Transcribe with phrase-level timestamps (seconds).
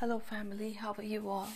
[0.00, 0.72] Hello, family.
[0.72, 1.48] How are you all?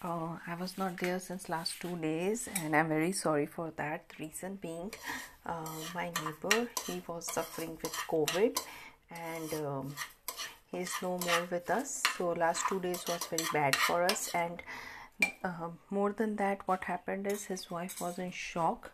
[0.00, 4.04] Uh, I was not there since last two days, and I'm very sorry for that.
[4.20, 4.94] Reason being,
[5.44, 8.60] uh, my neighbor he was suffering with COVID,
[9.10, 9.96] and um,
[10.70, 12.04] he's no more with us.
[12.16, 14.62] So last two days was very bad for us, and
[15.42, 18.92] uh, more than that, what happened is his wife was in shock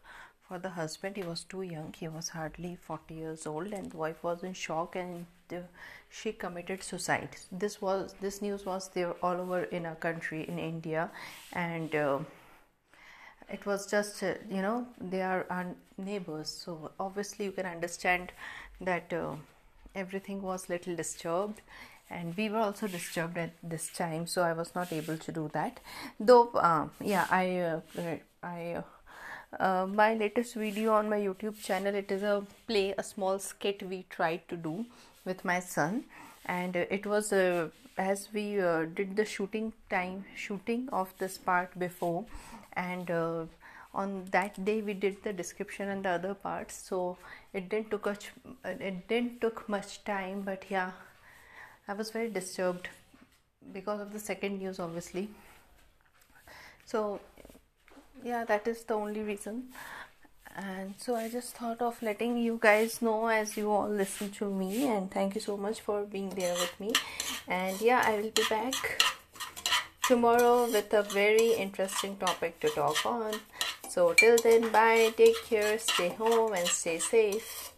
[0.52, 1.94] for the husband he was too young.
[1.98, 5.60] He was hardly 40 years old and the wife was in shock and uh,
[6.10, 7.36] she committed suicide.
[7.50, 11.10] This was this news was there all over in our country in india
[11.54, 12.18] and uh,
[13.48, 16.50] it was just uh, you know they are our neighbors.
[16.64, 18.32] So obviously you can understand
[18.90, 19.36] that uh,
[19.94, 21.62] everything was little disturbed
[22.10, 25.50] and we were also disturbed at this time so i was not able to do
[25.54, 25.80] that.
[26.20, 27.80] Though uh, yeah i uh,
[28.42, 28.82] i
[29.60, 33.82] uh, my latest video on my youtube channel it is a play a small skit
[33.82, 34.84] we tried to do
[35.24, 36.04] with my son.
[36.46, 41.78] And it was uh, as we uh, did the shooting time shooting of this part
[41.78, 42.24] before.
[42.72, 43.44] And uh,
[43.94, 46.74] on that day we did the description and the other parts.
[46.74, 47.16] So
[47.52, 48.32] it didn't took much
[48.64, 50.92] it didn't took much time but yeah
[51.86, 52.88] i was very disturbed
[53.72, 55.28] because of the second news obviously.
[56.84, 57.20] So
[58.24, 59.64] yeah that is the only reason.
[60.54, 64.50] And so i just thought of letting you guys know as you all listen to
[64.50, 64.86] me.
[64.88, 66.92] And thank you so much for being there with me.
[67.48, 69.02] And yeah i will be back
[70.02, 73.34] tomorrow with a very interesting topic to talk on.
[73.88, 75.12] So till then bye.
[75.16, 75.78] Take care.
[75.78, 77.72] Stay home and stay safe